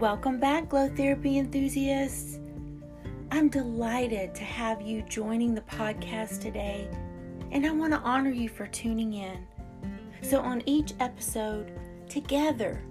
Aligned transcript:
Welcome 0.00 0.40
back, 0.40 0.70
Glow 0.70 0.88
Therapy 0.88 1.38
enthusiasts. 1.38 2.40
I'm 3.30 3.48
delighted 3.48 4.34
to 4.34 4.42
have 4.42 4.82
you 4.82 5.02
joining 5.02 5.54
the 5.54 5.60
podcast 5.60 6.40
today, 6.40 6.88
and 7.52 7.64
I 7.64 7.70
want 7.70 7.92
to 7.92 8.00
honor 8.00 8.32
you 8.32 8.48
for 8.48 8.66
tuning 8.66 9.12
in. 9.12 9.46
So, 10.20 10.40
on 10.40 10.64
each 10.66 10.94
episode, 10.98 11.78
together, 12.08 12.82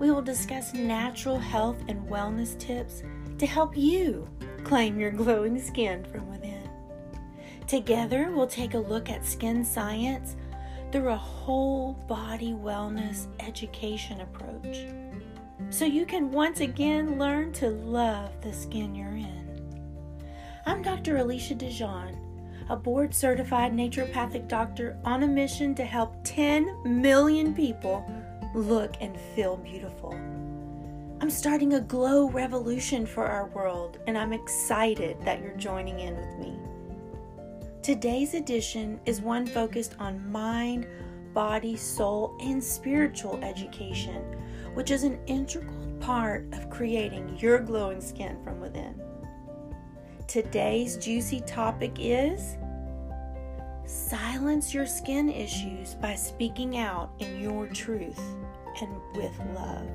we 0.00 0.10
will 0.10 0.20
discuss 0.20 0.74
natural 0.74 1.38
health 1.38 1.78
and 1.88 2.06
wellness 2.06 2.58
tips 2.58 3.04
to 3.38 3.46
help 3.46 3.74
you 3.74 4.28
claim 4.62 5.00
your 5.00 5.12
glowing 5.12 5.58
skin 5.58 6.04
from 6.04 6.30
within. 6.30 6.68
Together, 7.66 8.32
we'll 8.34 8.46
take 8.46 8.74
a 8.74 8.78
look 8.78 9.08
at 9.08 9.24
skin 9.24 9.64
science 9.64 10.36
through 10.92 11.08
a 11.08 11.16
whole 11.16 11.94
body 12.06 12.52
wellness 12.52 13.28
education 13.40 14.20
approach 14.20 14.84
so 15.68 15.84
you 15.84 16.06
can 16.06 16.32
once 16.32 16.60
again 16.60 17.18
learn 17.18 17.52
to 17.52 17.68
love 17.68 18.30
the 18.40 18.52
skin 18.52 18.94
you're 18.94 19.08
in. 19.08 19.40
I'm 20.66 20.82
Dr. 20.82 21.18
Alicia 21.18 21.54
DeJean, 21.54 22.16
a 22.68 22.76
board 22.76 23.14
certified 23.14 23.72
naturopathic 23.72 24.48
doctor 24.48 24.96
on 25.04 25.22
a 25.22 25.28
mission 25.28 25.74
to 25.74 25.84
help 25.84 26.14
10 26.24 27.00
million 27.00 27.54
people 27.54 28.04
look 28.54 28.94
and 29.00 29.18
feel 29.34 29.56
beautiful. 29.58 30.12
I'm 31.20 31.30
starting 31.30 31.74
a 31.74 31.80
glow 31.80 32.30
revolution 32.30 33.04
for 33.04 33.26
our 33.26 33.46
world, 33.48 33.98
and 34.06 34.16
I'm 34.16 34.32
excited 34.32 35.20
that 35.24 35.42
you're 35.42 35.56
joining 35.56 36.00
in 36.00 36.16
with 36.16 36.38
me. 36.38 36.58
Today's 37.82 38.34
edition 38.34 38.98
is 39.04 39.20
one 39.20 39.46
focused 39.46 39.96
on 39.98 40.30
mind, 40.30 40.86
body, 41.34 41.76
soul, 41.76 42.36
and 42.40 42.62
spiritual 42.62 43.38
education 43.42 44.24
which 44.74 44.90
is 44.90 45.02
an 45.02 45.18
integral 45.26 45.74
part 46.00 46.46
of 46.52 46.70
creating 46.70 47.36
your 47.38 47.58
glowing 47.58 48.00
skin 48.00 48.42
from 48.42 48.60
within. 48.60 49.00
Today's 50.26 50.96
juicy 50.96 51.40
topic 51.40 51.92
is 51.98 52.56
silence 53.84 54.72
your 54.72 54.86
skin 54.86 55.28
issues 55.28 55.94
by 55.94 56.14
speaking 56.14 56.78
out 56.78 57.10
in 57.18 57.40
your 57.40 57.66
truth 57.66 58.20
and 58.80 58.90
with 59.14 59.36
love. 59.54 59.88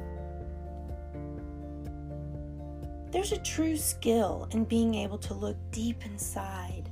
There's 3.12 3.32
a 3.32 3.38
true 3.38 3.78
skill 3.78 4.50
in 4.52 4.66
being 4.66 4.96
able 4.96 5.18
to 5.20 5.34
look 5.34 5.56
deep 5.72 6.06
inside 6.06 6.90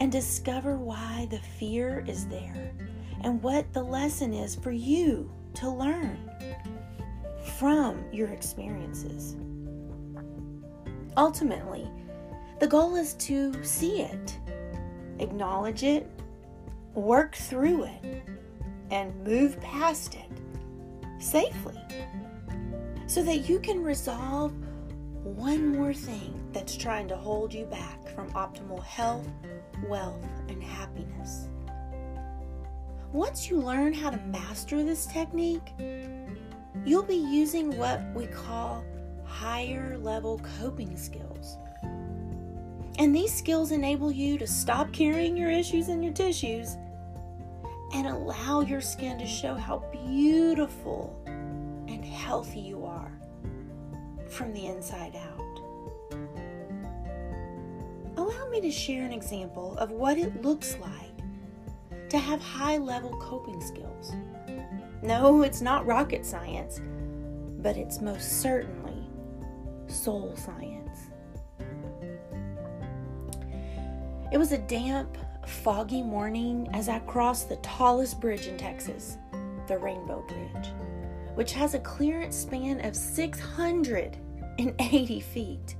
and 0.00 0.10
discover 0.10 0.76
why 0.76 1.28
the 1.30 1.38
fear 1.38 2.04
is 2.08 2.26
there 2.26 2.72
and 3.20 3.40
what 3.40 3.72
the 3.72 3.84
lesson 3.84 4.34
is 4.34 4.56
for 4.56 4.72
you 4.72 5.32
to 5.54 5.68
learn 5.68 6.30
from 7.58 8.04
your 8.12 8.28
experiences. 8.28 9.36
Ultimately, 11.16 11.90
the 12.60 12.66
goal 12.66 12.96
is 12.96 13.14
to 13.14 13.62
see 13.64 14.02
it, 14.02 14.38
acknowledge 15.18 15.82
it, 15.82 16.08
work 16.94 17.34
through 17.34 17.84
it, 17.84 18.22
and 18.90 19.14
move 19.24 19.60
past 19.60 20.14
it 20.14 21.22
safely 21.22 21.78
so 23.06 23.22
that 23.22 23.48
you 23.48 23.58
can 23.60 23.82
resolve 23.82 24.52
one 25.22 25.76
more 25.76 25.94
thing 25.94 26.38
that's 26.52 26.76
trying 26.76 27.08
to 27.08 27.16
hold 27.16 27.52
you 27.52 27.64
back 27.66 28.08
from 28.14 28.30
optimal 28.32 28.82
health, 28.82 29.28
wealth, 29.86 30.24
and 30.48 30.62
happiness. 30.62 31.48
Once 33.12 33.50
you 33.50 33.60
learn 33.60 33.92
how 33.92 34.08
to 34.08 34.16
master 34.28 34.82
this 34.82 35.04
technique, 35.04 35.74
you'll 36.82 37.02
be 37.02 37.14
using 37.14 37.76
what 37.76 38.00
we 38.14 38.26
call 38.26 38.82
higher 39.22 39.98
level 39.98 40.40
coping 40.58 40.96
skills. 40.96 41.58
And 42.98 43.14
these 43.14 43.34
skills 43.34 43.70
enable 43.70 44.10
you 44.10 44.38
to 44.38 44.46
stop 44.46 44.92
carrying 44.94 45.36
your 45.36 45.50
issues 45.50 45.90
in 45.90 46.02
your 46.02 46.14
tissues 46.14 46.78
and 47.92 48.06
allow 48.06 48.62
your 48.62 48.80
skin 48.80 49.18
to 49.18 49.26
show 49.26 49.56
how 49.56 49.84
beautiful 49.92 51.14
and 51.26 52.02
healthy 52.02 52.60
you 52.60 52.86
are 52.86 53.12
from 54.30 54.54
the 54.54 54.68
inside 54.68 55.16
out. 55.16 55.60
Allow 58.16 58.48
me 58.48 58.62
to 58.62 58.70
share 58.70 59.04
an 59.04 59.12
example 59.12 59.76
of 59.76 59.90
what 59.90 60.16
it 60.16 60.40
looks 60.40 60.78
like 60.78 61.11
to 62.12 62.18
have 62.18 62.40
high 62.42 62.76
level 62.76 63.16
coping 63.16 63.60
skills. 63.62 64.12
No, 65.02 65.40
it's 65.40 65.62
not 65.62 65.86
rocket 65.86 66.26
science, 66.26 66.78
but 67.62 67.78
it's 67.78 68.02
most 68.02 68.42
certainly 68.42 69.08
soul 69.86 70.36
science. 70.36 70.98
It 74.30 74.36
was 74.36 74.52
a 74.52 74.58
damp, 74.58 75.16
foggy 75.46 76.02
morning 76.02 76.68
as 76.74 76.90
I 76.90 76.98
crossed 76.98 77.48
the 77.48 77.56
tallest 77.56 78.20
bridge 78.20 78.46
in 78.46 78.58
Texas, 78.58 79.16
the 79.66 79.78
Rainbow 79.78 80.22
Bridge, 80.28 80.68
which 81.34 81.54
has 81.54 81.72
a 81.72 81.78
clearance 81.78 82.36
span 82.36 82.84
of 82.84 82.94
680 82.94 85.20
feet. 85.20 85.76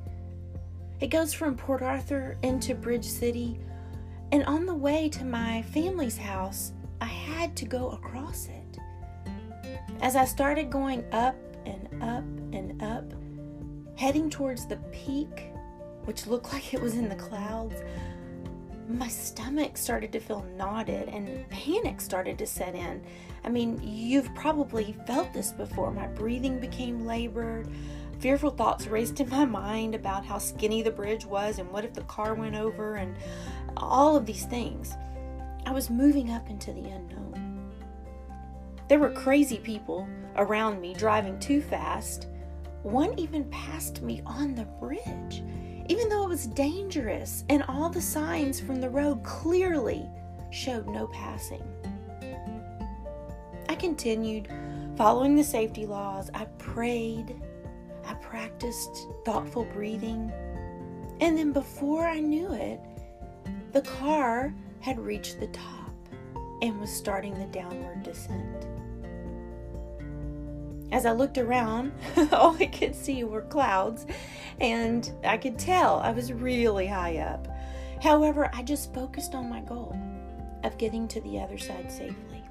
It 0.99 1.09
goes 1.09 1.35
from 1.35 1.59
Port 1.59 1.83
Arthur 1.83 2.39
into 2.43 2.75
Bridge 2.75 3.05
City, 3.05 3.61
and 4.33 4.45
on 4.47 4.65
the 4.65 4.75
way 4.75 5.11
to 5.11 5.25
my 5.25 5.63
family's 5.63 6.17
house, 6.17 6.73
I 7.03 7.05
had 7.05 7.55
to 7.57 7.67
go 7.67 7.91
across 7.91 8.49
it. 8.49 8.79
As 10.01 10.17
I 10.17 10.25
started 10.25 10.71
going 10.71 11.05
up 11.13 11.37
and 11.67 11.87
up 12.03 12.25
and 12.53 12.83
up, 12.83 13.13
heading 13.95 14.31
towards 14.31 14.67
the 14.67 14.79
peak, 14.91 15.51
which 16.07 16.27
looked 16.27 16.53
like 16.53 16.73
it 16.73 16.81
was 16.81 16.95
in 16.95 17.11
the 17.11 17.15
clouds, 17.15 17.77
my 18.89 19.09
stomach 19.09 19.77
started 19.77 20.13
to 20.13 20.21
feel 20.21 20.45
knotted 20.57 21.09
and 21.09 21.49
panic 21.51 22.01
started 22.01 22.39
to 22.39 22.47
set 22.47 22.75
in. 22.75 23.03
I 23.45 23.49
mean, 23.49 23.81
you've 23.83 24.35
probably 24.35 24.97
felt 25.07 25.33
this 25.33 25.53
before. 25.53 25.91
My 25.91 26.07
breathing 26.07 26.59
became 26.59 27.07
labored. 27.07 27.69
Fearful 28.19 28.51
thoughts 28.51 28.87
raced 28.87 29.21
in 29.21 29.29
my 29.29 29.45
mind 29.45 29.95
about 29.95 30.25
how 30.25 30.39
skinny 30.39 30.83
the 30.83 30.91
bridge 30.91 31.27
was 31.27 31.59
and 31.59 31.71
what 31.71 31.85
if 31.85 31.93
the 31.93 32.03
car 32.03 32.35
went 32.35 32.55
over 32.55 32.95
and 32.95 33.17
all 33.77 34.17
of 34.17 34.27
these 34.27 34.45
things. 34.45 34.95
I 35.67 35.73
was 35.73 35.91
moving 35.91 36.31
up 36.31 36.49
into 36.51 36.73
the 36.73 36.89
unknown. 36.89 37.73
There 38.89 38.99
were 38.99 39.11
crazy 39.11 39.59
people 39.59 40.09
around 40.37 40.81
me 40.81 40.95
driving 40.95 41.39
too 41.39 41.63
fast. 41.63 42.29
One 42.83 43.19
even 43.19 43.45
passed 43.51 44.03
me 44.03 44.23
on 44.27 44.55
the 44.55 44.65
bridge, 44.65 45.43
even 45.89 46.09
though 46.09 46.25
it 46.25 46.29
was 46.29 46.47
dangerous 46.47 47.45
and 47.49 47.63
all 47.69 47.89
the 47.89 48.01
signs 48.01 48.61
from 48.61 48.81
the 48.81 48.91
road 48.91 49.23
clearly 49.23 50.09
showed 50.51 50.87
no 50.89 51.07
passing. 51.07 51.63
I 53.69 53.75
continued 53.75 54.49
following 54.97 55.37
the 55.37 55.45
safety 55.45 55.87
laws. 55.87 56.31
I 56.35 56.45
prayed. 56.59 57.41
I 58.05 58.15
practiced 58.15 59.07
thoughtful 59.25 59.65
breathing. 59.65 60.31
And 61.21 61.39
then 61.39 61.53
before 61.53 62.07
I 62.07 62.21
knew 62.21 62.53
it, 62.53 62.81
the 63.73 63.83
car 63.83 64.55
had 64.81 64.99
reached 64.99 65.41
the 65.41 65.47
top 65.49 65.93
and 66.61 66.79
was 66.81 66.91
starting 66.91 67.39
the 67.39 67.47
downward 67.47 68.03
descent. 68.03 68.67
As 70.93 71.07
I 71.07 71.13
looked 71.13 71.39
around, 71.39 71.93
all 72.33 72.55
I 72.61 72.67
could 72.67 72.95
see 72.95 73.25
were 73.25 73.43
clouds, 73.43 74.07
and 74.61 75.11
I 75.25 75.39
could 75.39 75.59
tell 75.59 76.01
I 76.01 76.13
was 76.13 76.33
really 76.33 76.87
high 76.87 77.19
up. 77.19 77.49
However, 78.03 78.51
I 78.53 78.63
just 78.63 78.93
focused 78.93 79.35
on 79.35 79.49
my 79.49 79.61
goal 79.61 79.97
of 80.65 80.77
getting 80.77 81.09
to 81.09 81.21
the 81.23 81.41
other 81.41 81.57
side 81.57 81.91
safely. 81.91 82.43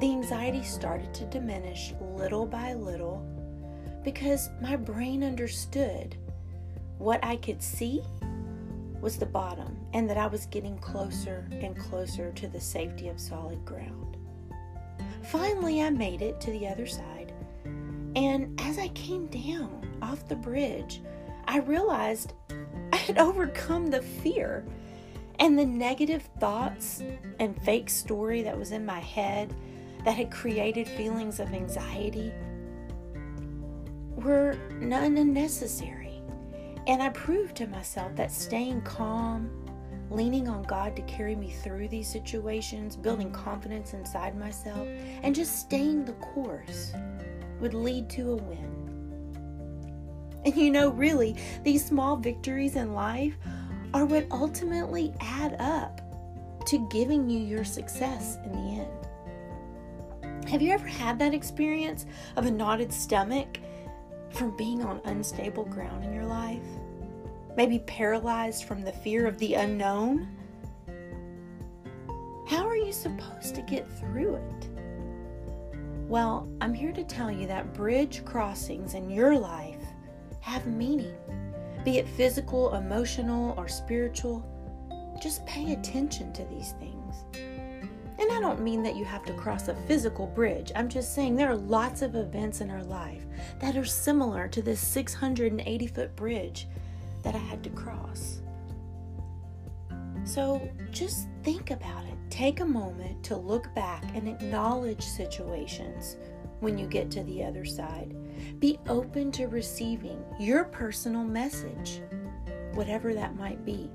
The 0.00 0.10
anxiety 0.10 0.64
started 0.64 1.14
to 1.14 1.24
diminish 1.26 1.94
little 2.16 2.46
by 2.46 2.74
little 2.74 3.24
because 4.02 4.50
my 4.60 4.74
brain 4.74 5.22
understood 5.22 6.16
what 6.98 7.24
I 7.24 7.36
could 7.36 7.62
see 7.62 8.02
was 9.02 9.18
the 9.18 9.26
bottom 9.26 9.76
and 9.92 10.08
that 10.08 10.16
I 10.16 10.28
was 10.28 10.46
getting 10.46 10.78
closer 10.78 11.46
and 11.50 11.76
closer 11.76 12.32
to 12.32 12.48
the 12.48 12.60
safety 12.60 13.08
of 13.08 13.20
solid 13.20 13.62
ground. 13.66 14.16
Finally, 15.24 15.82
I 15.82 15.90
made 15.90 16.22
it 16.22 16.40
to 16.40 16.50
the 16.52 16.66
other 16.66 16.86
side 16.86 17.34
and 18.14 18.60
as 18.60 18.78
I 18.78 18.88
came 18.88 19.26
down 19.26 19.88
off 20.02 20.28
the 20.28 20.36
bridge, 20.36 21.02
I 21.46 21.58
realized 21.58 22.34
I 22.92 22.96
had 22.96 23.18
overcome 23.18 23.88
the 23.88 24.02
fear 24.02 24.64
and 25.38 25.58
the 25.58 25.66
negative 25.66 26.22
thoughts 26.38 27.02
and 27.40 27.60
fake 27.62 27.90
story 27.90 28.42
that 28.42 28.56
was 28.56 28.70
in 28.70 28.84
my 28.84 29.00
head 29.00 29.54
that 30.04 30.16
had 30.16 30.30
created 30.30 30.86
feelings 30.86 31.40
of 31.40 31.52
anxiety 31.52 32.32
were 34.16 34.56
none 34.78 35.16
unnecessary. 35.16 36.01
And 36.86 37.02
I 37.02 37.10
proved 37.10 37.56
to 37.56 37.66
myself 37.66 38.14
that 38.16 38.32
staying 38.32 38.82
calm, 38.82 39.50
leaning 40.10 40.48
on 40.48 40.62
God 40.64 40.96
to 40.96 41.02
carry 41.02 41.36
me 41.36 41.50
through 41.50 41.88
these 41.88 42.08
situations, 42.08 42.96
building 42.96 43.30
confidence 43.30 43.94
inside 43.94 44.36
myself, 44.36 44.88
and 45.22 45.34
just 45.34 45.60
staying 45.60 46.04
the 46.04 46.12
course 46.14 46.92
would 47.60 47.74
lead 47.74 48.10
to 48.10 48.32
a 48.32 48.36
win. 48.36 48.72
And 50.44 50.56
you 50.56 50.70
know, 50.72 50.90
really, 50.90 51.36
these 51.62 51.84
small 51.84 52.16
victories 52.16 52.74
in 52.74 52.94
life 52.94 53.36
are 53.94 54.04
what 54.04 54.26
ultimately 54.32 55.14
add 55.20 55.56
up 55.60 56.00
to 56.66 56.88
giving 56.90 57.28
you 57.30 57.38
your 57.38 57.64
success 57.64 58.38
in 58.44 58.52
the 58.52 58.80
end. 58.80 60.48
Have 60.48 60.60
you 60.60 60.72
ever 60.72 60.86
had 60.86 61.18
that 61.20 61.32
experience 61.32 62.06
of 62.36 62.46
a 62.46 62.50
knotted 62.50 62.92
stomach 62.92 63.58
from 64.32 64.56
being 64.56 64.82
on 64.84 65.00
unstable 65.04 65.64
ground 65.64 66.04
in 66.04 66.12
your 66.12 66.24
life? 66.24 66.62
Maybe 67.56 67.80
paralyzed 67.80 68.64
from 68.64 68.82
the 68.82 68.92
fear 68.92 69.26
of 69.26 69.38
the 69.38 69.54
unknown? 69.54 70.28
How 72.48 72.66
are 72.66 72.76
you 72.76 72.92
supposed 72.92 73.54
to 73.54 73.62
get 73.62 73.90
through 73.98 74.36
it? 74.36 74.68
Well, 76.08 76.48
I'm 76.60 76.74
here 76.74 76.92
to 76.92 77.04
tell 77.04 77.30
you 77.30 77.46
that 77.46 77.72
bridge 77.72 78.24
crossings 78.24 78.94
in 78.94 79.08
your 79.08 79.38
life 79.38 79.80
have 80.40 80.66
meaning, 80.66 81.16
be 81.84 81.98
it 81.98 82.08
physical, 82.08 82.74
emotional, 82.74 83.54
or 83.56 83.68
spiritual. 83.68 84.44
Just 85.22 85.46
pay 85.46 85.72
attention 85.72 86.32
to 86.32 86.44
these 86.46 86.72
things. 86.72 87.24
And 88.18 88.30
I 88.30 88.40
don't 88.40 88.60
mean 88.60 88.82
that 88.82 88.96
you 88.96 89.04
have 89.04 89.24
to 89.24 89.32
cross 89.34 89.68
a 89.68 89.74
physical 89.86 90.26
bridge. 90.26 90.70
I'm 90.76 90.88
just 90.88 91.14
saying 91.14 91.34
there 91.34 91.50
are 91.50 91.56
lots 91.56 92.02
of 92.02 92.14
events 92.14 92.60
in 92.60 92.70
our 92.70 92.84
life 92.84 93.24
that 93.60 93.76
are 93.76 93.84
similar 93.84 94.48
to 94.48 94.62
this 94.62 94.80
680 94.80 95.86
foot 95.86 96.16
bridge 96.16 96.68
that 97.22 97.34
I 97.34 97.38
had 97.38 97.62
to 97.64 97.70
cross. 97.70 98.42
So 100.24 100.68
just 100.90 101.28
think 101.42 101.70
about 101.70 102.04
it. 102.04 102.14
Take 102.30 102.60
a 102.60 102.64
moment 102.64 103.22
to 103.24 103.36
look 103.36 103.74
back 103.74 104.04
and 104.14 104.28
acknowledge 104.28 105.02
situations 105.02 106.16
when 106.60 106.78
you 106.78 106.86
get 106.86 107.10
to 107.10 107.24
the 107.24 107.42
other 107.44 107.64
side. 107.64 108.14
Be 108.60 108.78
open 108.88 109.32
to 109.32 109.46
receiving 109.46 110.24
your 110.38 110.64
personal 110.64 111.24
message, 111.24 112.00
whatever 112.74 113.14
that 113.14 113.36
might 113.36 113.64
be. 113.64 113.90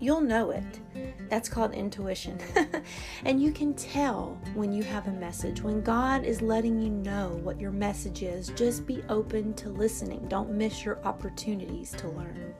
You'll 0.00 0.20
know 0.20 0.50
it. 0.50 0.80
That's 1.28 1.48
called 1.48 1.72
intuition. 1.72 2.38
and 3.24 3.42
you 3.42 3.50
can 3.52 3.74
tell 3.74 4.38
when 4.54 4.72
you 4.72 4.82
have 4.82 5.08
a 5.08 5.12
message. 5.12 5.62
When 5.62 5.80
God 5.80 6.24
is 6.24 6.42
letting 6.42 6.80
you 6.80 6.90
know 6.90 7.40
what 7.42 7.60
your 7.60 7.70
message 7.70 8.22
is, 8.22 8.48
just 8.50 8.86
be 8.86 9.02
open 9.08 9.54
to 9.54 9.68
listening. 9.68 10.26
Don't 10.28 10.50
miss 10.50 10.84
your 10.84 10.98
opportunities 11.04 11.92
to 11.92 12.08
learn. 12.08 12.54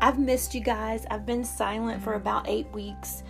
I've 0.00 0.18
missed 0.18 0.54
you 0.54 0.60
guys. 0.60 1.06
I've 1.10 1.26
been 1.26 1.44
silent 1.44 2.02
for 2.02 2.14
about 2.14 2.48
eight 2.48 2.70
weeks 2.72 3.22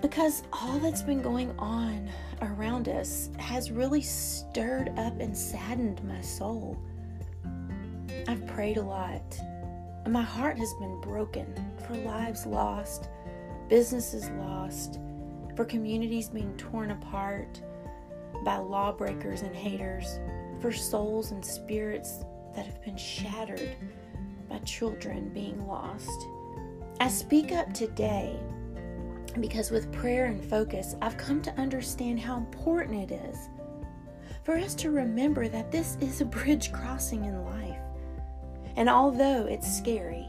because 0.00 0.44
all 0.52 0.78
that's 0.78 1.02
been 1.02 1.20
going 1.20 1.50
on 1.58 2.08
around 2.40 2.88
us 2.88 3.30
has 3.38 3.70
really 3.70 4.00
stirred 4.00 4.90
up 4.96 5.18
and 5.20 5.36
saddened 5.36 6.02
my 6.04 6.20
soul. 6.20 6.78
I've 8.28 8.46
prayed 8.46 8.76
a 8.76 8.82
lot. 8.82 9.38
My 10.08 10.22
heart 10.22 10.56
has 10.56 10.72
been 10.72 10.98
broken 11.02 11.54
for 11.86 11.94
lives 11.96 12.46
lost, 12.46 13.10
businesses 13.68 14.30
lost, 14.38 15.00
for 15.54 15.66
communities 15.66 16.30
being 16.30 16.56
torn 16.56 16.92
apart 16.92 17.60
by 18.42 18.56
lawbreakers 18.56 19.42
and 19.42 19.54
haters, 19.54 20.18
for 20.60 20.72
souls 20.72 21.32
and 21.32 21.44
spirits 21.44 22.24
that 22.54 22.64
have 22.64 22.82
been 22.82 22.96
shattered 22.96 23.76
by 24.48 24.60
children 24.60 25.28
being 25.34 25.66
lost. 25.66 26.26
I 27.00 27.08
speak 27.08 27.52
up 27.52 27.74
today 27.74 28.34
because 29.40 29.70
with 29.70 29.92
prayer 29.92 30.24
and 30.24 30.42
focus, 30.42 30.96
I've 31.02 31.18
come 31.18 31.42
to 31.42 31.60
understand 31.60 32.18
how 32.18 32.38
important 32.38 33.10
it 33.10 33.14
is 33.14 33.50
for 34.42 34.56
us 34.56 34.74
to 34.76 34.90
remember 34.90 35.48
that 35.48 35.70
this 35.70 35.98
is 36.00 36.22
a 36.22 36.24
bridge 36.24 36.72
crossing 36.72 37.26
in 37.26 37.44
life. 37.44 37.76
And 38.78 38.88
although 38.88 39.44
it's 39.46 39.76
scary, 39.76 40.24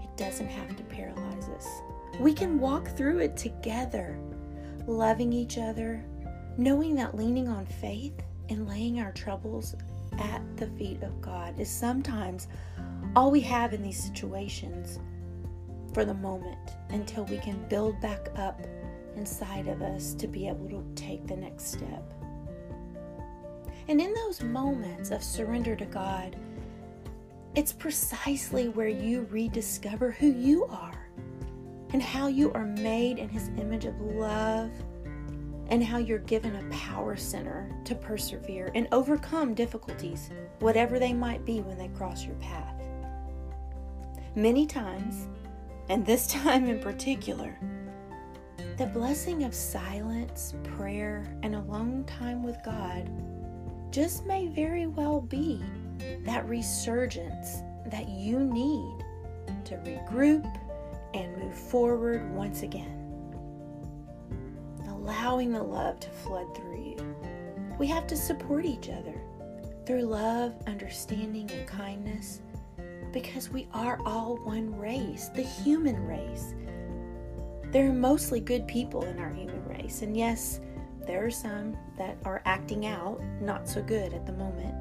it 0.00 0.16
doesn't 0.16 0.46
have 0.46 0.76
to 0.76 0.84
paralyze 0.84 1.48
us. 1.48 1.66
We 2.20 2.32
can 2.32 2.60
walk 2.60 2.96
through 2.96 3.18
it 3.18 3.36
together, 3.36 4.16
loving 4.86 5.32
each 5.32 5.58
other, 5.58 6.04
knowing 6.56 6.94
that 6.94 7.16
leaning 7.16 7.48
on 7.48 7.66
faith 7.66 8.14
and 8.50 8.68
laying 8.68 9.00
our 9.00 9.10
troubles 9.10 9.74
at 10.16 10.40
the 10.56 10.68
feet 10.78 11.02
of 11.02 11.20
God 11.20 11.58
is 11.58 11.68
sometimes 11.68 12.46
all 13.16 13.32
we 13.32 13.40
have 13.40 13.74
in 13.74 13.82
these 13.82 14.00
situations 14.00 15.00
for 15.92 16.04
the 16.04 16.14
moment 16.14 16.70
until 16.90 17.24
we 17.24 17.38
can 17.38 17.66
build 17.68 18.00
back 18.00 18.28
up 18.36 18.60
inside 19.16 19.66
of 19.66 19.82
us 19.82 20.14
to 20.14 20.28
be 20.28 20.46
able 20.46 20.68
to 20.68 20.86
take 20.94 21.26
the 21.26 21.36
next 21.36 21.72
step. 21.72 22.14
And 23.88 24.00
in 24.00 24.14
those 24.14 24.40
moments 24.40 25.10
of 25.10 25.20
surrender 25.20 25.74
to 25.74 25.84
God, 25.86 26.36
it's 27.56 27.72
precisely 27.72 28.68
where 28.68 28.86
you 28.86 29.26
rediscover 29.30 30.10
who 30.10 30.26
you 30.26 30.66
are 30.66 31.08
and 31.94 32.02
how 32.02 32.26
you 32.26 32.52
are 32.52 32.66
made 32.66 33.18
in 33.18 33.30
His 33.30 33.48
image 33.56 33.86
of 33.86 33.98
love 33.98 34.70
and 35.68 35.82
how 35.82 35.96
you're 35.96 36.18
given 36.18 36.54
a 36.54 36.70
power 36.70 37.16
center 37.16 37.74
to 37.84 37.94
persevere 37.94 38.70
and 38.74 38.86
overcome 38.92 39.54
difficulties, 39.54 40.30
whatever 40.58 40.98
they 40.98 41.14
might 41.14 41.46
be 41.46 41.62
when 41.62 41.78
they 41.78 41.88
cross 41.88 42.26
your 42.26 42.34
path. 42.36 42.74
Many 44.34 44.66
times, 44.66 45.26
and 45.88 46.04
this 46.04 46.26
time 46.42 46.66
in 46.66 46.78
particular, 46.78 47.58
the 48.76 48.86
blessing 48.86 49.44
of 49.44 49.54
silence, 49.54 50.54
prayer, 50.76 51.24
and 51.42 51.54
a 51.54 51.62
long 51.62 52.04
time 52.04 52.42
with 52.42 52.58
God 52.62 53.10
just 53.90 54.26
may 54.26 54.46
very 54.48 54.86
well 54.86 55.22
be 55.22 55.64
that 56.24 56.48
resurgence 56.48 57.62
that 57.86 58.08
you 58.08 58.40
need 58.40 59.04
to 59.64 59.76
regroup 59.78 60.44
and 61.14 61.36
move 61.38 61.54
forward 61.54 62.30
once 62.34 62.62
again. 62.62 62.92
Allowing 64.88 65.52
the 65.52 65.62
love 65.62 66.00
to 66.00 66.10
flood 66.10 66.54
through 66.54 66.82
you. 66.82 67.16
We 67.78 67.86
have 67.88 68.06
to 68.08 68.16
support 68.16 68.64
each 68.64 68.88
other 68.88 69.20
through 69.86 70.02
love, 70.02 70.54
understanding, 70.66 71.50
and 71.50 71.66
kindness 71.66 72.40
because 73.12 73.50
we 73.50 73.68
are 73.72 73.98
all 74.04 74.36
one 74.38 74.76
race, 74.76 75.28
the 75.34 75.42
human 75.42 76.04
race. 76.06 76.54
There 77.70 77.88
are 77.88 77.92
mostly 77.92 78.40
good 78.40 78.66
people 78.66 79.04
in 79.04 79.18
our 79.18 79.30
human 79.30 79.64
race, 79.68 80.02
and 80.02 80.16
yes, 80.16 80.60
there 81.06 81.24
are 81.24 81.30
some 81.30 81.76
that 81.96 82.18
are 82.24 82.42
acting 82.44 82.86
out 82.86 83.22
not 83.40 83.68
so 83.68 83.82
good 83.82 84.12
at 84.12 84.26
the 84.26 84.32
moment. 84.32 84.74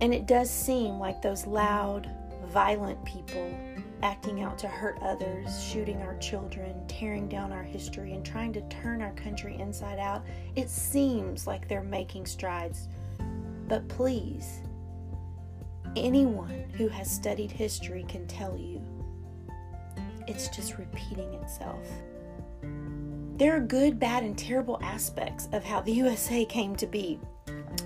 And 0.00 0.14
it 0.14 0.26
does 0.26 0.50
seem 0.50 0.98
like 0.98 1.20
those 1.20 1.46
loud, 1.46 2.10
violent 2.46 3.04
people 3.04 3.54
acting 4.02 4.42
out 4.42 4.58
to 4.58 4.68
hurt 4.68 4.98
others, 5.02 5.62
shooting 5.62 6.00
our 6.02 6.16
children, 6.18 6.74
tearing 6.88 7.28
down 7.28 7.52
our 7.52 7.62
history, 7.62 8.12
and 8.12 8.24
trying 8.24 8.52
to 8.52 8.62
turn 8.68 9.02
our 9.02 9.12
country 9.12 9.56
inside 9.58 9.98
out, 9.98 10.24
it 10.56 10.70
seems 10.70 11.46
like 11.46 11.68
they're 11.68 11.82
making 11.82 12.26
strides. 12.26 12.88
But 13.68 13.86
please, 13.88 14.60
anyone 15.96 16.64
who 16.76 16.88
has 16.88 17.10
studied 17.10 17.50
history 17.50 18.04
can 18.08 18.26
tell 18.26 18.56
you 18.56 18.82
it's 20.26 20.48
just 20.48 20.78
repeating 20.78 21.34
itself. 21.34 21.86
There 23.36 23.56
are 23.56 23.60
good, 23.60 23.98
bad, 23.98 24.22
and 24.22 24.36
terrible 24.36 24.78
aspects 24.82 25.48
of 25.52 25.64
how 25.64 25.80
the 25.80 25.92
USA 26.04 26.44
came 26.44 26.76
to 26.76 26.86
be. 26.86 27.18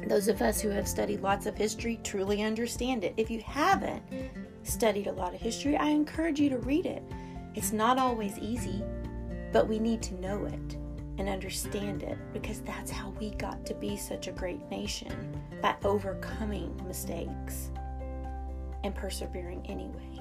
Those 0.06 0.28
of 0.28 0.42
us 0.42 0.60
who 0.60 0.68
have 0.70 0.86
studied 0.86 1.20
lots 1.20 1.46
of 1.46 1.56
history 1.56 1.98
truly 2.02 2.42
understand 2.42 3.04
it. 3.04 3.14
If 3.16 3.30
you 3.30 3.40
haven't 3.40 4.02
studied 4.62 5.06
a 5.06 5.12
lot 5.12 5.34
of 5.34 5.40
history, 5.40 5.76
I 5.76 5.88
encourage 5.88 6.38
you 6.38 6.50
to 6.50 6.58
read 6.58 6.86
it. 6.86 7.02
It's 7.54 7.72
not 7.72 7.98
always 7.98 8.38
easy, 8.38 8.82
but 9.52 9.68
we 9.68 9.78
need 9.78 10.02
to 10.02 10.20
know 10.20 10.44
it 10.44 10.76
and 11.18 11.28
understand 11.28 12.02
it 12.02 12.18
because 12.32 12.60
that's 12.60 12.90
how 12.90 13.10
we 13.20 13.30
got 13.30 13.64
to 13.66 13.74
be 13.74 13.96
such 13.96 14.26
a 14.28 14.32
great 14.32 14.68
nation 14.70 15.40
by 15.62 15.76
overcoming 15.84 16.78
mistakes 16.86 17.70
and 18.82 18.94
persevering 18.94 19.64
anyway. 19.66 20.18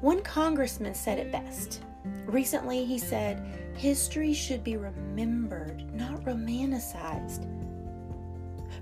One 0.00 0.22
congressman 0.22 0.94
said 0.94 1.18
it 1.18 1.32
best. 1.32 1.82
Recently, 2.26 2.84
he 2.84 2.98
said, 2.98 3.42
History 3.76 4.32
should 4.32 4.62
be 4.62 4.76
remembered, 4.76 5.92
not 5.94 6.22
romanticized. 6.24 7.46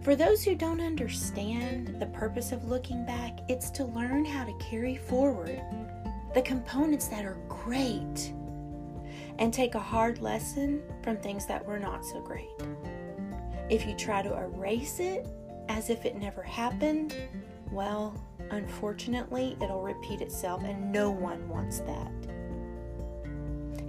For 0.04 0.14
those 0.14 0.44
who 0.44 0.54
don't 0.54 0.82
understand 0.82 1.96
the 1.98 2.04
purpose 2.04 2.52
of 2.52 2.66
looking 2.66 3.06
back, 3.06 3.38
it's 3.48 3.70
to 3.70 3.86
learn 3.86 4.26
how 4.26 4.44
to 4.44 4.52
carry 4.58 4.96
forward 4.96 5.62
the 6.34 6.42
components 6.42 7.08
that 7.08 7.24
are 7.24 7.38
great 7.48 8.34
and 9.38 9.52
take 9.52 9.74
a 9.74 9.80
hard 9.80 10.20
lesson 10.20 10.82
from 11.02 11.16
things 11.16 11.46
that 11.46 11.64
were 11.64 11.78
not 11.78 12.04
so 12.04 12.20
great. 12.20 12.50
If 13.70 13.86
you 13.86 13.94
try 13.94 14.20
to 14.20 14.36
erase 14.36 15.00
it 15.00 15.26
as 15.70 15.88
if 15.88 16.04
it 16.04 16.16
never 16.16 16.42
happened, 16.42 17.16
well, 17.72 18.14
unfortunately, 18.50 19.56
it'll 19.62 19.80
repeat 19.80 20.20
itself, 20.20 20.64
and 20.64 20.92
no 20.92 21.10
one 21.10 21.48
wants 21.48 21.78
that. 21.78 22.12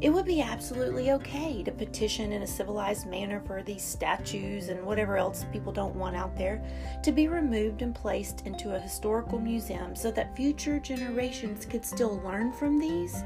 It 0.01 0.09
would 0.09 0.25
be 0.25 0.41
absolutely 0.41 1.11
okay 1.11 1.63
to 1.63 1.71
petition 1.71 2.33
in 2.33 2.41
a 2.41 2.47
civilized 2.47 3.07
manner 3.07 3.41
for 3.45 3.63
these 3.63 3.81
statues 3.81 4.67
and 4.67 4.83
whatever 4.83 5.17
else 5.17 5.45
people 5.53 5.71
don't 5.71 5.95
want 5.95 6.17
out 6.17 6.35
there 6.37 6.61
to 7.01 7.11
be 7.13 7.29
removed 7.29 7.81
and 7.81 7.95
placed 7.95 8.41
into 8.45 8.75
a 8.75 8.79
historical 8.79 9.39
museum 9.39 9.95
so 9.95 10.11
that 10.11 10.35
future 10.35 10.79
generations 10.79 11.65
could 11.65 11.85
still 11.85 12.21
learn 12.25 12.51
from 12.51 12.77
these. 12.77 13.23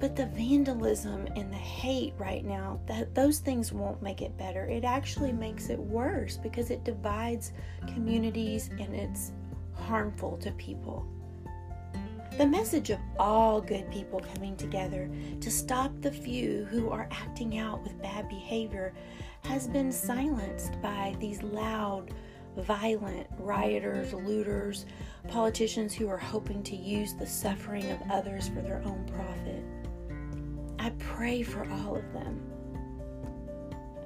But 0.00 0.16
the 0.16 0.26
vandalism 0.26 1.26
and 1.36 1.52
the 1.52 1.56
hate 1.56 2.14
right 2.18 2.44
now, 2.44 2.80
that 2.86 3.14
those 3.14 3.38
things 3.38 3.72
won't 3.72 4.02
make 4.02 4.22
it 4.22 4.36
better. 4.38 4.66
It 4.66 4.84
actually 4.84 5.32
makes 5.32 5.68
it 5.68 5.78
worse 5.78 6.38
because 6.38 6.70
it 6.70 6.82
divides 6.82 7.52
communities 7.86 8.70
and 8.80 8.94
it's 8.94 9.32
harmful 9.74 10.38
to 10.38 10.50
people. 10.52 11.06
The 12.36 12.46
message 12.46 12.90
of 12.90 12.98
all 13.16 13.60
good 13.60 13.88
people 13.92 14.20
coming 14.34 14.56
together 14.56 15.08
to 15.40 15.50
stop 15.52 15.92
the 16.00 16.10
few 16.10 16.64
who 16.64 16.90
are 16.90 17.08
acting 17.12 17.58
out 17.58 17.80
with 17.84 18.02
bad 18.02 18.28
behavior 18.28 18.92
has 19.44 19.68
been 19.68 19.92
silenced 19.92 20.82
by 20.82 21.14
these 21.20 21.44
loud, 21.44 22.12
violent 22.56 23.28
rioters, 23.38 24.12
looters, 24.14 24.84
politicians 25.28 25.94
who 25.94 26.08
are 26.08 26.18
hoping 26.18 26.60
to 26.64 26.74
use 26.74 27.14
the 27.14 27.26
suffering 27.26 27.88
of 27.92 28.00
others 28.10 28.48
for 28.48 28.62
their 28.62 28.82
own 28.84 29.08
profit. 29.16 29.62
I 30.80 30.90
pray 30.98 31.42
for 31.42 31.64
all 31.70 31.94
of 31.94 32.12
them. 32.12 32.42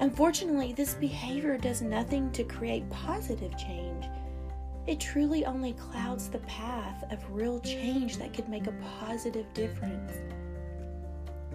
Unfortunately, 0.00 0.74
this 0.74 0.92
behavior 0.92 1.56
does 1.56 1.80
nothing 1.80 2.30
to 2.32 2.44
create 2.44 2.90
positive 2.90 3.56
change 3.56 4.04
it 4.88 4.98
truly 4.98 5.44
only 5.44 5.74
clouds 5.74 6.30
the 6.30 6.38
path 6.38 7.04
of 7.12 7.30
real 7.30 7.60
change 7.60 8.16
that 8.16 8.32
could 8.32 8.48
make 8.48 8.66
a 8.66 8.74
positive 8.98 9.44
difference. 9.52 10.14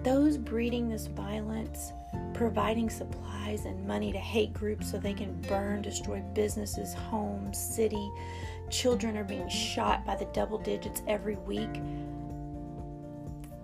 Those 0.03 0.37
breeding 0.37 0.87
this 0.87 1.07
violence, 1.07 1.93
providing 2.35 2.91
supplies 2.91 3.65
and 3.65 3.87
money 3.87 4.11
to 4.11 4.19
hate 4.19 4.53
groups 4.53 4.91
so 4.91 4.99
they 4.99 5.15
can 5.15 5.41
burn, 5.49 5.81
destroy 5.81 6.21
businesses, 6.35 6.93
homes, 6.93 7.57
city, 7.57 8.11
children 8.69 9.17
are 9.17 9.23
being 9.23 9.49
shot 9.49 10.05
by 10.05 10.15
the 10.15 10.25
double 10.25 10.59
digits 10.59 11.01
every 11.07 11.37
week. 11.37 11.81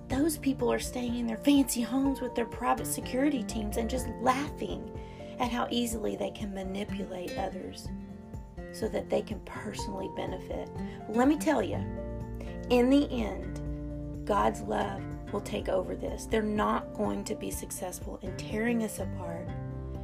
Those 0.08 0.40
people 0.40 0.74
are 0.74 0.80
staying 0.80 1.16
in 1.16 1.28
their 1.28 1.38
fancy 1.38 1.82
homes 1.82 2.22
with 2.22 2.34
their 2.34 2.46
private 2.46 2.88
security 2.88 3.44
teams 3.44 3.78
and 3.78 3.88
just 3.88 4.08
laughing 4.20 4.90
at 5.38 5.52
how 5.52 5.68
easily 5.70 6.16
they 6.16 6.32
can 6.32 6.56
manipulate 6.56 7.38
others 7.38 7.88
so 8.72 8.88
that 8.88 9.10
they 9.10 9.22
can 9.22 9.40
personally 9.42 10.10
benefit. 10.16 10.70
Let 11.10 11.28
me 11.28 11.38
tell 11.38 11.62
you, 11.62 11.84
in 12.70 12.90
the 12.90 13.08
end, 13.12 14.26
God's 14.26 14.62
love 14.62 15.02
will 15.34 15.42
take 15.42 15.70
over 15.70 15.96
this. 15.96 16.26
They're 16.26 16.42
not 16.42 16.94
going 16.94 17.24
to 17.26 17.36
be 17.36 17.52
successful 17.52 18.20
in 18.22 18.36
tearing 18.38 18.84
us 18.84 19.00
apart 19.00 19.48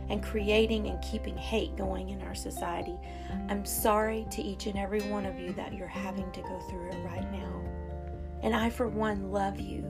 and 0.10 0.24
creating 0.24 0.88
and 0.88 1.04
keeping 1.04 1.36
hate 1.38 1.76
going 1.76 2.10
in 2.10 2.22
our 2.22 2.36
society. 2.36 2.96
I'm 3.50 3.66
sorry 3.66 4.26
to 4.32 4.42
each 4.42 4.68
and 4.68 4.78
every 4.78 5.02
one 5.10 5.26
of 5.26 5.40
you 5.40 5.52
that 5.54 5.74
you're 5.74 5.88
having 5.88 6.32
to 6.32 6.42
go 6.42 6.60
through 6.70 6.90
it 6.90 6.98
right 7.06 7.32
now. 7.32 7.62
And 8.44 8.56
I, 8.56 8.70
for 8.70 8.88
one, 8.88 9.32
love 9.32 9.60
you. 9.60 9.84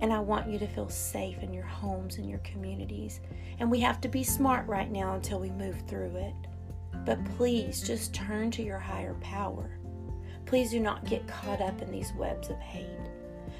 And 0.00 0.12
I 0.12 0.18
want 0.18 0.48
you 0.48 0.58
to 0.58 0.66
feel 0.66 0.88
safe 0.88 1.42
in 1.42 1.52
your 1.52 1.64
homes 1.64 2.18
and 2.18 2.28
your 2.28 2.40
communities. 2.40 3.20
And 3.58 3.70
we 3.70 3.80
have 3.80 4.00
to 4.02 4.08
be 4.08 4.24
smart 4.24 4.66
right 4.66 4.90
now 4.90 5.14
until 5.14 5.40
we 5.40 5.50
move 5.50 5.82
through 5.88 6.16
it. 6.16 6.34
But 7.04 7.24
please 7.36 7.82
just 7.82 8.14
turn 8.14 8.50
to 8.52 8.62
your 8.62 8.78
higher 8.78 9.14
power. 9.20 9.78
Please 10.46 10.70
do 10.70 10.80
not 10.80 11.04
get 11.04 11.26
caught 11.26 11.60
up 11.60 11.80
in 11.82 11.90
these 11.90 12.12
webs 12.12 12.50
of 12.50 12.58
hate, 12.58 12.86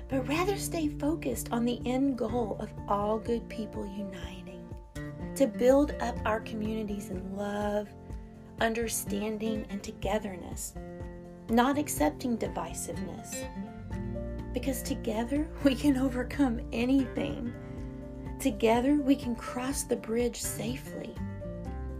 but 0.08 0.28
rather 0.28 0.56
stay 0.56 0.88
focused 0.88 1.48
on 1.50 1.64
the 1.64 1.80
end 1.86 2.18
goal 2.18 2.56
of 2.60 2.70
all 2.88 3.18
good 3.18 3.48
people 3.48 3.86
uniting 3.86 4.42
to 5.36 5.46
build 5.46 5.94
up 6.00 6.16
our 6.24 6.40
communities 6.40 7.10
in 7.10 7.36
love, 7.36 7.88
understanding, 8.60 9.66
and 9.70 9.82
togetherness, 9.82 10.74
not 11.48 11.78
accepting 11.78 12.36
divisiveness. 12.36 13.46
Because 14.52 14.82
together 14.82 15.48
we 15.64 15.74
can 15.74 15.96
overcome 15.96 16.60
anything. 16.72 17.52
Together 18.38 18.96
we 18.96 19.16
can 19.16 19.34
cross 19.34 19.84
the 19.84 19.96
bridge 19.96 20.40
safely. 20.40 21.14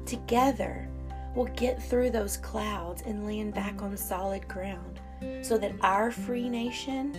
Together 0.05 0.89
will 1.35 1.47
get 1.47 1.83
through 1.83 2.11
those 2.11 2.37
clouds 2.37 3.03
and 3.07 3.27
land 3.27 3.55
back 3.55 3.83
on 3.83 3.97
solid 3.97 4.47
ground 4.49 5.01
so 5.41 5.57
that 5.59 5.73
our 5.81 6.11
free 6.11 6.49
nation 6.49 7.17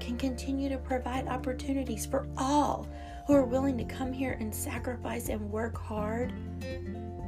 can 0.00 0.16
continue 0.16 0.68
to 0.68 0.78
provide 0.78 1.28
opportunities 1.28 2.06
for 2.06 2.26
all 2.36 2.88
who 3.26 3.34
are 3.34 3.44
willing 3.44 3.76
to 3.76 3.84
come 3.84 4.12
here 4.12 4.36
and 4.40 4.54
sacrifice 4.54 5.28
and 5.28 5.40
work 5.50 5.76
hard 5.76 6.32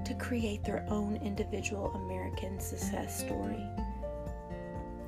to 0.05 0.15
create 0.15 0.65
their 0.65 0.85
own 0.89 1.17
individual 1.17 1.93
American 2.07 2.59
success 2.59 3.21
story. 3.21 3.65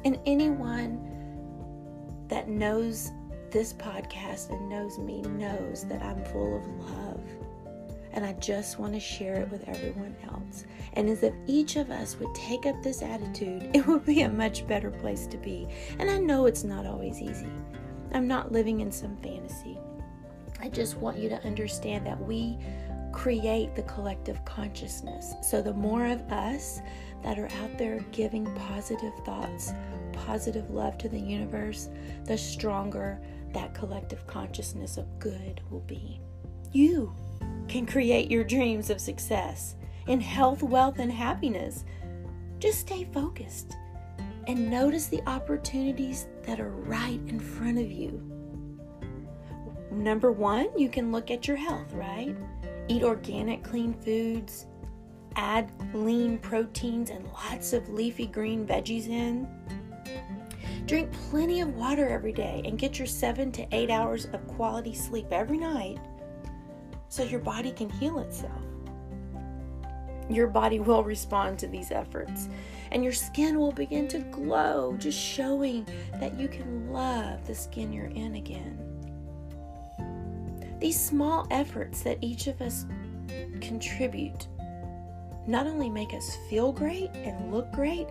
And 0.05 0.19
anyone 0.27 1.09
that 2.29 2.49
knows 2.49 3.11
this 3.51 3.73
podcast 3.73 4.51
and 4.51 4.69
knows 4.69 4.99
me 4.99 5.23
knows 5.23 5.85
that 5.87 6.03
I'm 6.03 6.25
full 6.27 6.57
of 6.57 6.67
love 6.67 7.21
and 8.13 8.25
I 8.25 8.35
just 8.35 8.79
want 8.79 8.95
to 8.95 9.01
share 9.01 9.37
it 9.37 9.51
with 9.51 9.69
everyone 9.69 10.15
else. 10.31 10.65
And 10.95 11.09
as 11.09 11.23
if 11.23 11.35
each 11.47 11.77
of 11.77 11.91
us 11.91 12.17
would 12.19 12.35
take 12.35 12.67
up 12.67 12.83
this 12.83 13.03
attitude, 13.03 13.71
it 13.75 13.87
would 13.87 14.05
be 14.05 14.23
a 14.23 14.29
much 14.29 14.67
better 14.67 14.91
place 14.91 15.27
to 15.29 15.39
be. 15.39 15.67
And 15.99 16.11
I 16.11 16.19
know 16.19 16.47
it's 16.47 16.65
not 16.65 16.87
always 16.87 17.21
easy. 17.21 17.51
I'm 18.13 18.29
not 18.29 18.53
living 18.53 18.81
in 18.81 18.93
some 18.93 19.17
fantasy. 19.19 19.79
I 20.61 20.69
just 20.69 20.97
want 20.99 21.19
you 21.19 21.29
to 21.31 21.45
understand 21.45 22.07
that 22.07 22.21
we 22.21 22.59
create 23.13 23.75
the 23.75 23.83
collective 23.83 24.45
consciousness. 24.45 25.35
So 25.43 25.63
the 25.63 25.75
more 25.75 26.07
of 26.07 26.21
us 26.33 26.81
that 27.23 27.39
are 27.39 27.51
out 27.63 27.79
there 27.79 28.05
giving 28.11 28.45
positive 28.55 29.13
thoughts, 29.25 29.73
positive 30.13 30.71
love 30.71 30.99
to 30.99 31.09
the 31.09 31.19
universe, 31.19 31.89
the 32.25 32.39
stronger 32.39 33.21
that 33.53 33.75
collective 33.75 34.27
consciousness 34.27 34.97
of 34.97 35.19
good 35.19 35.61
will 35.71 35.81
be. 35.81 36.21
You 36.73 37.15
can 37.69 37.87
create 37.87 38.31
your 38.31 38.45
dreams 38.45 38.91
of 38.91 39.01
success 39.01 39.77
in 40.07 40.21
health, 40.21 40.63
wealth, 40.63 40.99
and 40.99 41.13
happiness. 41.13 41.85
Just 42.59 42.81
stay 42.81 43.05
focused 43.13 43.77
and 44.47 44.71
notice 44.71 45.07
the 45.07 45.23
opportunities 45.29 46.27
that 46.43 46.61
are 46.61 46.71
right 46.71 47.21
in 47.29 47.39
front 47.39 47.79
of 47.79 47.91
you. 47.91 48.21
Number 49.91 50.33
one, 50.33 50.77
you 50.77 50.89
can 50.89 51.13
look 51.13 51.31
at 51.31 51.47
your 51.47 51.57
health, 51.57 51.93
right? 51.93 52.35
Eat 52.89 53.03
organic, 53.03 53.63
clean 53.63 53.95
foods, 53.95 54.67
add 55.37 55.71
lean 55.95 56.39
proteins 56.39 57.11
and 57.11 57.25
lots 57.33 57.73
of 57.73 57.89
leafy 57.89 58.27
green 58.27 58.67
veggies 58.67 59.09
in. 59.09 59.47
Drink 60.87 61.13
plenty 61.31 61.61
of 61.61 61.77
water 61.77 62.09
every 62.09 62.33
day 62.33 62.63
and 62.65 62.79
get 62.79 62.99
your 62.99 63.07
seven 63.07 63.53
to 63.53 63.67
eight 63.73 63.91
hours 63.91 64.27
of 64.27 64.47
quality 64.49 64.95
sleep 64.95 65.27
every 65.31 65.59
night 65.59 65.99
so 67.13 67.23
your 67.23 67.41
body 67.41 67.71
can 67.73 67.91
heal 67.91 68.21
itself. 68.21 68.63
Your 70.31 70.47
body 70.47 70.81
will 70.81 71.05
respond 71.05 71.59
to 71.59 71.67
these 71.67 71.91
efforts, 71.91 72.49
and 72.91 73.05
your 73.05 73.13
skin 73.13 73.59
will 73.59 73.71
begin 73.71 74.09
to 74.09 74.21
glow, 74.21 74.97
just 74.99 75.21
showing 75.21 75.87
that 76.19 76.41
you 76.41 76.49
can 76.49 76.91
love 76.91 77.47
the 77.47 77.55
skin 77.55 77.93
you're 77.93 78.07
in 78.07 78.37
again. 78.37 78.79
These 80.81 80.99
small 80.99 81.47
efforts 81.51 82.01
that 82.01 82.17
each 82.23 82.47
of 82.47 82.63
us 82.63 82.87
contribute 83.61 84.47
not 85.47 85.67
only 85.67 85.91
make 85.91 86.15
us 86.15 86.39
feel 86.49 86.73
great 86.73 87.11
and 87.13 87.53
look 87.53 87.71
great, 87.73 88.07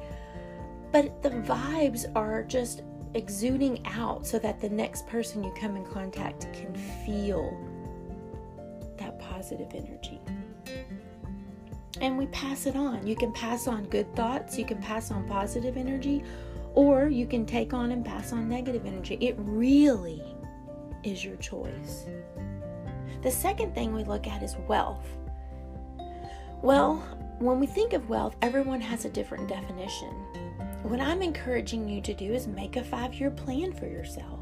but 0.92 1.24
the 1.24 1.32
vibes 1.32 2.06
are 2.16 2.44
just 2.44 2.84
exuding 3.16 3.84
out 3.88 4.28
so 4.28 4.38
that 4.38 4.62
the 4.62 4.70
next 4.70 5.08
person 5.08 5.44
you 5.44 5.52
come 5.60 5.76
in 5.76 5.86
contact 5.86 6.54
can 6.54 6.76
feel 7.04 7.58
positive 9.22 9.72
energy. 9.74 10.20
And 12.02 12.18
we 12.18 12.26
pass 12.28 12.66
it 12.66 12.76
on. 12.76 13.06
You 13.06 13.16
can 13.16 13.32
pass 13.32 13.68
on 13.68 13.86
good 13.86 14.14
thoughts, 14.16 14.58
you 14.58 14.66
can 14.66 14.82
pass 14.82 15.12
on 15.12 15.28
positive 15.28 15.78
energy, 15.78 16.24
or 16.74 17.08
you 17.08 17.26
can 17.26 17.46
take 17.46 17.74
on 17.74 17.92
and 17.92 18.04
pass 18.04 18.34
on 18.34 18.50
negative 18.50 18.86
energy. 18.86 19.18
It 19.22 19.36
really 19.38 20.24
is 21.04 21.24
your 21.24 21.36
choice. 21.38 22.06
The 23.22 23.32
second 23.32 23.76
thing 23.76 23.94
we 23.94 24.04
look 24.04 24.28
at 24.28 24.42
is 24.42 24.56
wealth. 24.68 25.08
Well, 26.62 26.96
when 27.40 27.60
we 27.60 27.68
think 27.68 27.94
of 27.94 28.10
wealth, 28.10 28.36
everyone 28.42 28.82
has 28.82 29.06
a 29.06 29.10
different 29.10 29.48
definition. 29.48 30.10
What 30.84 31.00
I'm 31.00 31.22
encouraging 31.22 31.88
you 31.88 32.02
to 32.02 32.14
do 32.14 32.34
is 32.34 32.48
make 32.48 32.76
a 32.76 32.84
five 32.84 33.14
year 33.14 33.32
plan 33.32 33.74
for 33.74 33.88
yourself. 33.88 34.40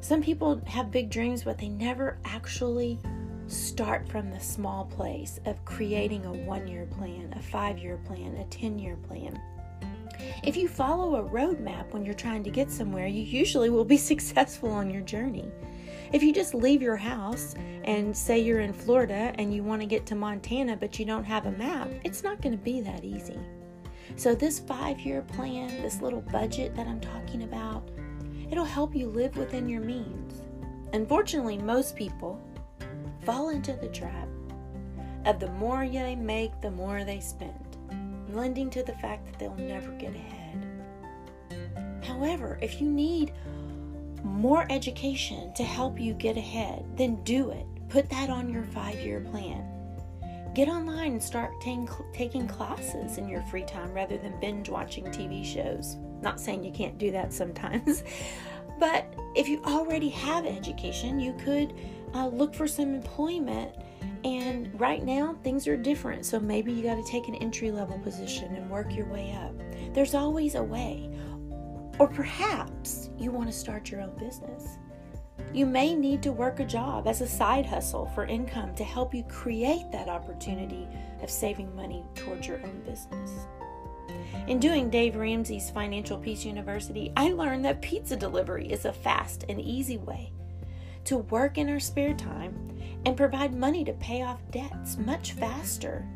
Some 0.00 0.22
people 0.22 0.60
have 0.66 0.90
big 0.90 1.10
dreams, 1.10 1.44
but 1.44 1.58
they 1.58 1.68
never 1.68 2.18
actually 2.24 2.98
start 3.52 4.08
from 4.08 4.30
the 4.30 4.40
small 4.40 4.84
place 4.86 5.38
of 5.46 5.64
creating 5.64 6.24
a 6.24 6.32
one 6.32 6.66
year 6.66 6.86
plan, 6.86 7.32
a 7.36 7.42
five 7.42 7.78
year 7.78 7.98
plan, 7.98 8.36
a 8.36 8.44
10 8.44 8.78
year 8.78 8.96
plan. 8.96 9.40
If 10.44 10.56
you 10.56 10.68
follow 10.68 11.16
a 11.16 11.28
roadmap 11.28 11.92
when 11.92 12.04
you're 12.04 12.14
trying 12.14 12.44
to 12.44 12.50
get 12.50 12.70
somewhere, 12.70 13.06
you 13.06 13.22
usually 13.22 13.70
will 13.70 13.84
be 13.84 13.96
successful 14.12 14.70
on 14.70 14.90
your 14.90 15.02
journey. 15.02 15.50
If 16.12 16.22
you 16.22 16.32
just 16.32 16.54
leave 16.54 16.82
your 16.82 16.96
house 16.96 17.54
and 17.84 18.16
say 18.16 18.38
you're 18.38 18.60
in 18.60 18.72
Florida 18.72 19.34
and 19.38 19.54
you 19.54 19.62
want 19.62 19.80
to 19.80 19.86
get 19.86 20.04
to 20.06 20.14
Montana 20.14 20.76
but 20.76 20.98
you 20.98 21.04
don't 21.04 21.24
have 21.24 21.46
a 21.46 21.52
map, 21.52 21.88
it's 22.04 22.22
not 22.22 22.42
going 22.42 22.52
to 22.52 22.62
be 22.62 22.80
that 22.82 23.04
easy. 23.04 23.38
So, 24.16 24.34
this 24.34 24.58
five 24.58 25.00
year 25.00 25.22
plan, 25.22 25.80
this 25.80 26.02
little 26.02 26.20
budget 26.20 26.74
that 26.74 26.86
I'm 26.86 27.00
talking 27.00 27.44
about, 27.44 27.90
it'll 28.50 28.64
help 28.64 28.94
you 28.94 29.08
live 29.08 29.36
within 29.36 29.68
your 29.68 29.80
means. 29.80 30.42
Unfortunately, 30.92 31.56
most 31.56 31.96
people 31.96 32.38
fall 33.24 33.50
into 33.50 33.72
the 33.74 33.88
trap 33.88 34.28
of 35.24 35.38
the 35.38 35.50
more 35.52 35.86
they 35.86 36.16
make, 36.16 36.60
the 36.60 36.70
more 36.70 37.04
they 37.04 37.20
spend, 37.20 37.76
lending 38.28 38.70
to 38.70 38.82
the 38.82 38.94
fact 38.94 39.26
that 39.26 39.38
they'll 39.38 39.54
never 39.54 39.90
get 39.92 40.14
ahead. 40.14 40.66
However, 42.02 42.58
if 42.60 42.80
you 42.80 42.90
need 42.90 43.32
more 44.24 44.66
education 44.70 45.52
to 45.54 45.62
help 45.62 46.00
you 46.00 46.14
get 46.14 46.36
ahead, 46.36 46.84
then 46.96 47.22
do 47.24 47.50
it. 47.50 47.66
Put 47.88 48.08
that 48.10 48.30
on 48.30 48.48
your 48.48 48.64
five 48.64 48.98
year 49.00 49.20
plan. 49.20 49.64
Get 50.54 50.68
online 50.68 51.12
and 51.12 51.22
start 51.22 51.52
t- 51.60 51.86
taking 52.12 52.46
classes 52.46 53.18
in 53.18 53.28
your 53.28 53.42
free 53.42 53.64
time 53.64 53.92
rather 53.94 54.18
than 54.18 54.38
binge 54.40 54.68
watching 54.68 55.04
TV 55.06 55.44
shows. 55.44 55.96
Not 56.20 56.40
saying 56.40 56.62
you 56.62 56.72
can't 56.72 56.98
do 56.98 57.10
that 57.12 57.32
sometimes, 57.32 58.04
but 58.78 59.12
if 59.34 59.48
you 59.48 59.62
already 59.64 60.10
have 60.10 60.44
education, 60.44 61.18
you 61.18 61.32
could 61.34 61.72
uh, 62.14 62.28
look 62.28 62.54
for 62.54 62.66
some 62.66 62.94
employment. 62.94 63.74
And 64.24 64.78
right 64.80 65.02
now, 65.02 65.36
things 65.42 65.66
are 65.66 65.76
different. 65.76 66.24
So 66.24 66.38
maybe 66.38 66.72
you 66.72 66.82
got 66.82 66.94
to 66.94 67.10
take 67.10 67.28
an 67.28 67.34
entry 67.36 67.70
level 67.70 67.98
position 67.98 68.54
and 68.54 68.70
work 68.70 68.94
your 68.94 69.06
way 69.06 69.32
up. 69.32 69.54
There's 69.94 70.14
always 70.14 70.54
a 70.54 70.62
way. 70.62 71.10
Or 71.98 72.08
perhaps 72.08 73.10
you 73.18 73.30
want 73.30 73.50
to 73.50 73.56
start 73.56 73.90
your 73.90 74.00
own 74.00 74.16
business. 74.18 74.78
You 75.52 75.66
may 75.66 75.94
need 75.94 76.22
to 76.22 76.32
work 76.32 76.60
a 76.60 76.64
job 76.64 77.06
as 77.06 77.20
a 77.20 77.26
side 77.26 77.66
hustle 77.66 78.06
for 78.14 78.24
income 78.24 78.74
to 78.76 78.84
help 78.84 79.12
you 79.14 79.22
create 79.24 79.90
that 79.92 80.08
opportunity 80.08 80.88
of 81.22 81.30
saving 81.30 81.74
money 81.74 82.04
towards 82.14 82.46
your 82.46 82.62
own 82.64 82.80
business. 82.86 83.30
In 84.46 84.58
doing 84.58 84.88
Dave 84.88 85.16
Ramsey's 85.16 85.70
Financial 85.70 86.18
Peace 86.18 86.44
University, 86.44 87.12
I 87.16 87.32
learned 87.32 87.64
that 87.64 87.82
pizza 87.82 88.16
delivery 88.16 88.70
is 88.70 88.84
a 88.84 88.92
fast 88.92 89.44
and 89.48 89.60
easy 89.60 89.98
way 89.98 90.32
to 91.04 91.18
work 91.18 91.58
in 91.58 91.68
our 91.68 91.80
spare 91.80 92.14
time 92.14 92.54
and 93.04 93.16
provide 93.16 93.54
money 93.54 93.84
to 93.84 93.92
pay 93.94 94.22
off 94.22 94.40
debts 94.50 94.96
much 94.98 95.32
faster. 95.32 96.06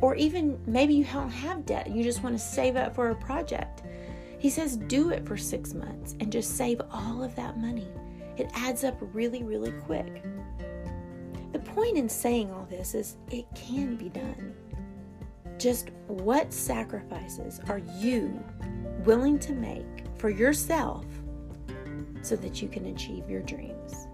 Or 0.00 0.14
even 0.16 0.60
maybe 0.66 0.94
you 0.94 1.04
don't 1.04 1.30
have 1.30 1.66
debt, 1.66 1.90
you 1.90 2.02
just 2.02 2.22
want 2.22 2.36
to 2.36 2.44
save 2.44 2.76
up 2.76 2.94
for 2.94 3.10
a 3.10 3.14
project. 3.14 3.82
He 4.38 4.50
says 4.50 4.76
do 4.76 5.10
it 5.10 5.26
for 5.26 5.36
six 5.36 5.72
months 5.74 6.16
and 6.18 6.32
just 6.32 6.56
save 6.56 6.80
all 6.90 7.22
of 7.22 7.36
that 7.36 7.58
money. 7.58 7.88
It 8.36 8.50
adds 8.54 8.82
up 8.82 8.96
really, 9.12 9.44
really 9.44 9.70
quick. 9.70 10.24
The 11.52 11.60
point 11.60 11.96
in 11.96 12.08
saying 12.08 12.50
all 12.50 12.66
this 12.68 12.94
is 12.94 13.16
it 13.30 13.46
can 13.54 13.94
be 13.94 14.08
done. 14.08 14.54
Just 15.58 15.90
what 16.08 16.52
sacrifices 16.52 17.60
are 17.68 17.80
you 17.98 18.42
willing 19.04 19.38
to 19.40 19.52
make 19.52 20.04
for 20.16 20.30
yourself 20.30 21.04
so 22.22 22.34
that 22.36 22.60
you 22.60 22.68
can 22.68 22.86
achieve 22.86 23.28
your 23.30 23.42
dreams? 23.42 24.08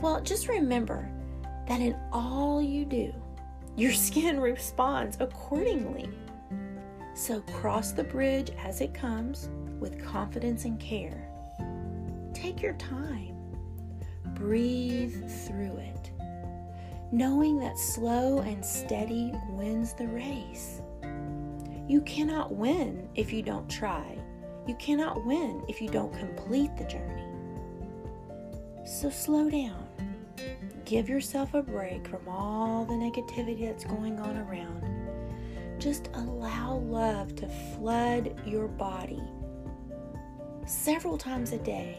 Well, 0.00 0.20
just 0.20 0.48
remember 0.48 1.10
that 1.68 1.80
in 1.80 1.96
all 2.12 2.62
you 2.62 2.84
do, 2.84 3.12
your 3.76 3.92
skin 4.06 4.40
responds 4.40 5.16
accordingly. 5.20 6.08
So 7.14 7.40
cross 7.40 7.92
the 7.92 8.04
bridge 8.04 8.50
as 8.62 8.80
it 8.80 8.92
comes 8.92 9.48
with 9.80 10.04
confidence 10.04 10.64
and 10.64 10.78
care. 10.78 11.28
Take 12.34 12.60
your 12.60 12.74
time, 12.74 13.34
breathe 14.34 15.30
through 15.46 15.76
it 15.78 15.96
knowing 17.12 17.58
that 17.58 17.78
slow 17.78 18.40
and 18.40 18.64
steady 18.64 19.32
wins 19.50 19.92
the 19.92 20.06
race. 20.08 20.80
You 21.88 22.00
cannot 22.02 22.54
win 22.54 23.08
if 23.14 23.32
you 23.32 23.42
don't 23.42 23.70
try. 23.70 24.18
You 24.66 24.74
cannot 24.74 25.24
win 25.24 25.64
if 25.68 25.80
you 25.80 25.88
don't 25.88 26.12
complete 26.18 26.76
the 26.76 26.84
journey. 26.84 27.24
So 28.86 29.10
slow 29.10 29.50
down. 29.50 29.84
Give 30.84 31.08
yourself 31.08 31.54
a 31.54 31.62
break 31.62 32.06
from 32.06 32.28
all 32.28 32.84
the 32.84 32.94
negativity 32.94 33.66
that's 33.66 33.84
going 33.84 34.20
on 34.20 34.36
around. 34.36 35.80
Just 35.80 36.08
allow 36.14 36.76
love 36.76 37.34
to 37.34 37.48
flood 37.48 38.40
your 38.46 38.68
body 38.68 39.20
several 40.66 41.18
times 41.18 41.50
a 41.50 41.58
day, 41.58 41.98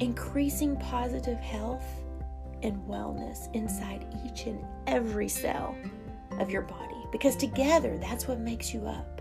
increasing 0.00 0.76
positive 0.76 1.38
health 1.38 1.84
and 2.62 2.80
wellness 2.88 3.54
inside 3.54 4.06
each 4.24 4.46
and 4.46 4.64
every 4.86 5.28
cell 5.28 5.76
of 6.40 6.50
your 6.50 6.62
body 6.62 7.04
because 7.12 7.36
together 7.36 7.98
that's 7.98 8.26
what 8.26 8.40
makes 8.40 8.72
you 8.72 8.80
up 8.86 9.20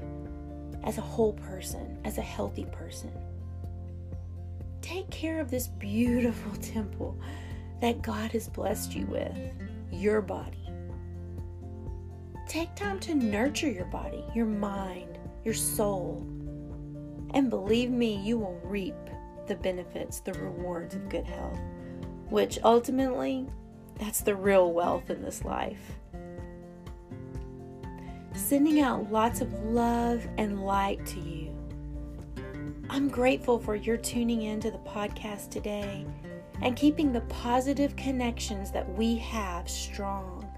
as 0.86 0.97
a 0.97 1.02
whole 1.02 1.34
person, 1.34 2.00
as 2.06 2.17
a 2.17 2.21
healthy 2.21 2.65
person. 2.71 3.12
Take 4.88 5.10
care 5.10 5.39
of 5.39 5.52
this 5.52 5.67
beautiful 5.67 6.52
temple 6.62 7.19
that 7.82 8.02
God 8.02 8.32
has 8.32 8.47
blessed 8.47 8.95
you 8.95 9.06
with, 9.08 9.38
your 9.91 10.21
body. 10.21 10.69
Take 12.47 12.73
time 12.76 13.00
to 13.02 13.13
nurture 13.13 13.69
your 13.69 13.86
body, 13.86 14.23
your 14.34 14.45
mind, 14.45 15.17
your 15.43 15.54
soul. 15.54 16.26
And 17.34 17.50
believe 17.50 17.89
me, 17.91 18.15
you 18.15 18.38
will 18.38 18.60
reap 18.63 18.95
the 19.47 19.56
benefits, 19.56 20.21
the 20.21 20.34
rewards 20.34 20.95
of 20.95 21.10
good 21.10 21.26
health 21.26 21.60
which 22.30 22.60
ultimately, 22.63 23.47
that's 24.00 24.21
the 24.21 24.36
real 24.36 24.71
wealth 24.73 25.10
in 25.10 25.21
this 25.21 25.45
life. 25.45 25.97
Sending 28.34 28.82
out 28.82 29.12
lots 29.12 29.41
of 29.41 29.52
love 29.63 30.28
and 30.38 30.63
light 30.65 31.06
to 31.08 31.19
you. 31.19 31.46
I'm 32.89 33.10
grateful 33.10 33.60
for 33.60 33.76
your 33.76 33.97
tuning 33.97 34.43
in 34.43 34.62
to 34.62 34.71
the 34.71 34.78
podcast 34.78 35.50
today 35.50 36.06
and 36.62 36.76
keeping 36.76 37.12
the 37.12 37.21
positive 37.21 37.95
connections 37.97 38.71
that 38.71 38.89
we 38.95 39.17
have 39.17 39.69
strong. 39.69 40.50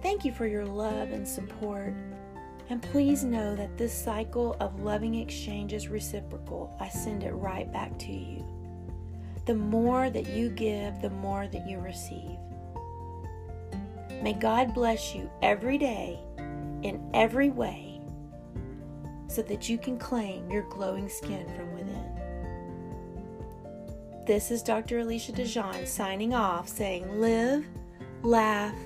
Thank 0.00 0.24
you 0.24 0.32
for 0.32 0.46
your 0.46 0.64
love 0.64 1.10
and 1.10 1.26
support. 1.26 1.92
And 2.70 2.80
please 2.80 3.24
know 3.24 3.56
that 3.56 3.76
this 3.76 3.92
cycle 3.92 4.56
of 4.60 4.80
loving 4.80 5.16
exchange 5.16 5.72
is 5.72 5.88
reciprocal. 5.88 6.76
I 6.78 6.88
send 6.88 7.24
it 7.24 7.32
right 7.32 7.70
back 7.72 7.98
to 8.00 8.12
you. 8.12 8.46
The 9.46 9.54
more 9.54 10.10
that 10.10 10.28
you 10.28 10.50
give, 10.50 11.00
the 11.02 11.10
more 11.10 11.48
that 11.48 11.66
you 11.66 11.80
receive. 11.80 12.38
May 14.22 14.34
God 14.34 14.72
bless 14.72 15.16
you 15.16 15.28
every 15.42 15.78
day 15.78 16.20
in 16.82 17.10
every 17.12 17.50
way 17.50 17.87
so 19.28 19.42
that 19.42 19.68
you 19.68 19.78
can 19.78 19.98
claim 19.98 20.50
your 20.50 20.62
glowing 20.64 21.08
skin 21.08 21.46
from 21.56 21.72
within. 21.74 22.18
This 24.26 24.50
is 24.50 24.62
Dr. 24.62 24.98
Alicia 24.98 25.32
DeJean 25.32 25.86
signing 25.86 26.34
off 26.34 26.68
saying, 26.68 27.20
Live, 27.20 27.64
laugh, 28.22 28.76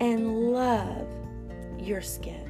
and 0.00 0.52
love 0.52 1.08
your 1.78 2.02
skin. 2.02 2.45